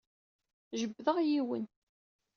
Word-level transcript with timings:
Jebdeɣ 0.79 1.17
yiwen. 1.27 1.65